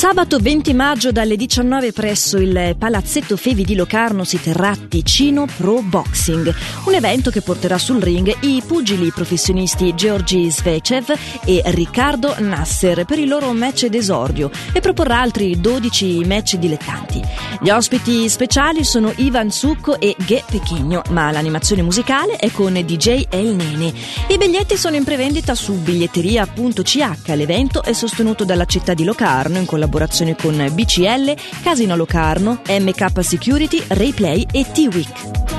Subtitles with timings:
[0.00, 5.82] Sabato 20 maggio dalle 19 presso il Palazzetto Fevi di Locarno si terrà Ticino Pro
[5.82, 6.54] Boxing,
[6.86, 11.12] un evento che porterà sul ring i pugili professionisti Georgi Svecev
[11.44, 17.20] e Riccardo Nasser per il loro match d'esordio e proporrà altri 12 match dilettanti.
[17.60, 23.26] Gli ospiti speciali sono Ivan Succo e Ghe Pechigno, ma l'animazione musicale è con DJ
[23.28, 23.92] El Nene.
[24.28, 27.34] I biglietti sono in prevendita su biglietteria.ch.
[27.34, 33.24] L'evento è sostenuto dalla città di Locarno in collaborazione collaborazione con BCL, Casino Locarno, MK
[33.24, 35.49] Security, Rayplay e T-Week.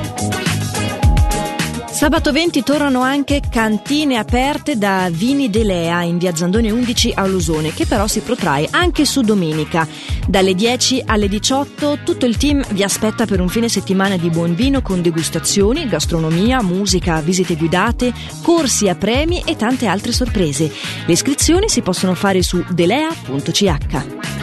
[2.01, 7.75] Sabato 20 tornano anche cantine aperte da Vini Delea in via Zandone 11 a Lusone,
[7.75, 9.87] che però si protrae anche su domenica.
[10.25, 14.55] Dalle 10 alle 18 tutto il team vi aspetta per un fine settimana di buon
[14.55, 20.73] vino con degustazioni, gastronomia, musica, visite guidate, corsi a premi e tante altre sorprese.
[21.05, 24.40] Le iscrizioni si possono fare su delea.ch.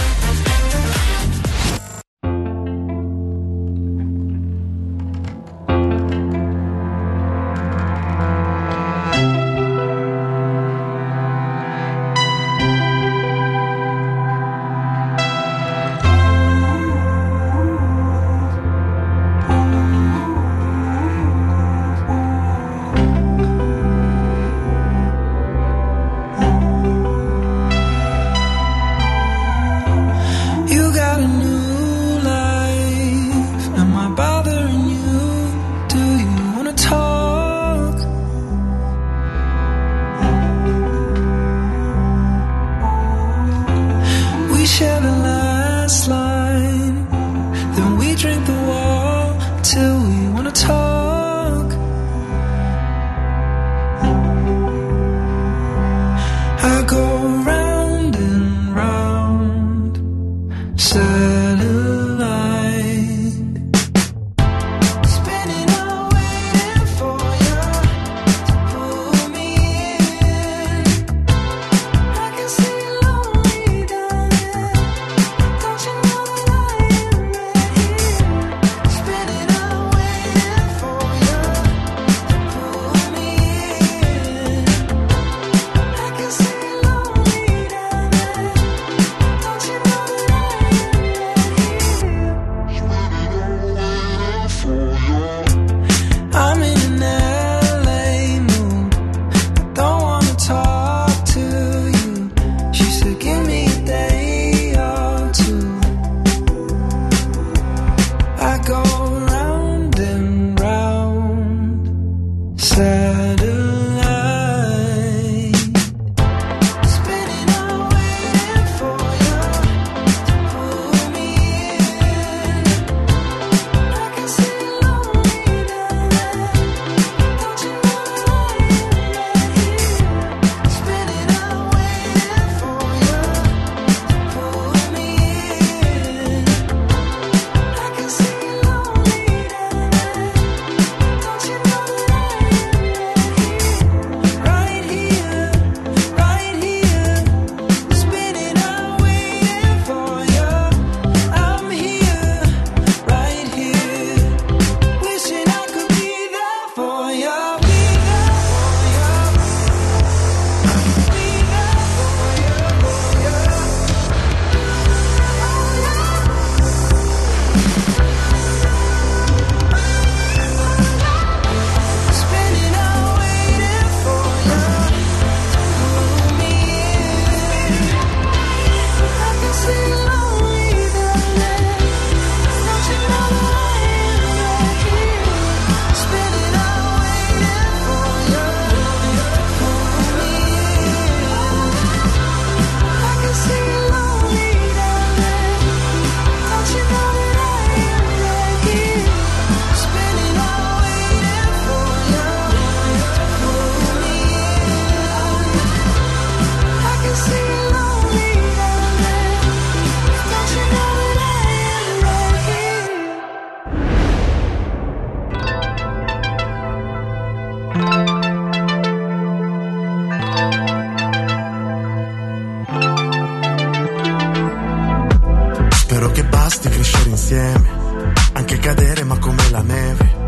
[227.31, 230.19] Insieme, anche cadere ma come la neve.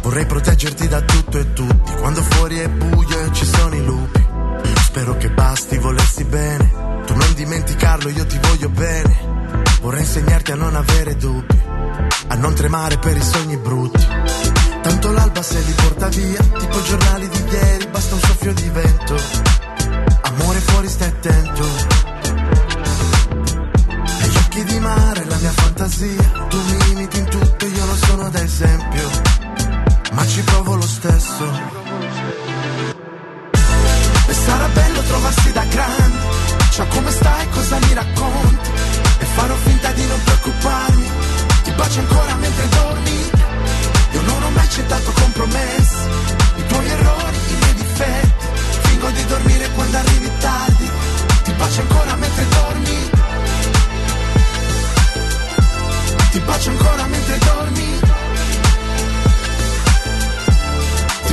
[0.00, 4.24] Vorrei proteggerti da tutto e tutti, quando fuori è buio e ci sono i lupi.
[4.84, 9.34] Spero che basti volersi bene, tu non dimenticarlo, io ti voglio bene.
[9.82, 11.60] Vorrei insegnarti a non avere dubbi,
[12.28, 14.06] a non tremare per i sogni brutti.
[14.80, 19.16] Tanto l'alba se li porta via, tipo giornali di ieri, basta un soffio di vento.
[20.22, 22.15] Amore fuori stai attento.
[24.56, 28.42] Occhi di mare la mia fantasia, tu mi imiti in tutto, io non sono da
[28.42, 29.10] esempio,
[30.12, 30.65] ma ci provo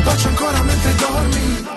[0.03, 1.67] bacio ancora mentre dormi.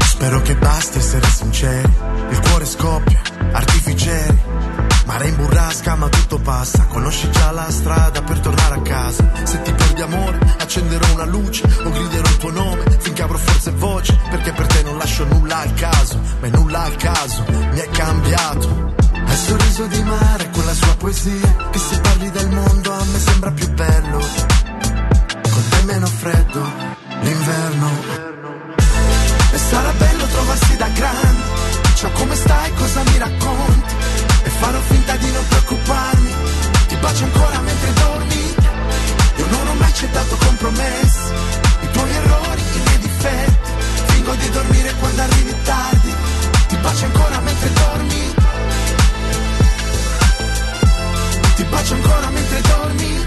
[0.00, 1.92] Spero che basti essere sinceri,
[2.30, 3.20] il cuore scoppia,
[3.52, 4.42] artificieri,
[5.06, 9.62] mare in burrasca ma tutto passa, conosci già la strada per tornare a casa, se
[9.62, 12.84] ti perdi amore accenderò una luce o griderò il tuo nome.
[12.98, 16.82] Finché avrò forza e voce, perché per te non lascio nulla al caso, ma nulla
[16.82, 18.94] al caso, mi è cambiato.
[19.12, 23.04] È il sorriso di mare con la sua poesia, che se parli del mondo a
[23.04, 24.20] me sembra più bello,
[40.68, 41.32] accettato compromessi
[41.80, 43.70] I tuoi errori, i miei difetti
[44.06, 46.14] Fingo di dormire quando arrivi tardi
[46.68, 48.34] Ti bacio ancora mentre dormi
[51.54, 53.22] Ti bacio ancora mentre dormi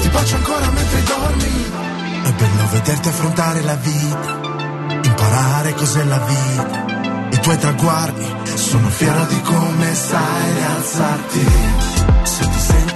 [0.00, 1.88] Ti bacio ancora mentre dormi
[2.22, 4.40] è bello vederti affrontare la vita,
[5.02, 7.28] imparare cos'è la vita.
[7.30, 11.46] I tuoi traguardi, sono fiero di come sai rialzarti.
[12.22, 12.90] Se ti senti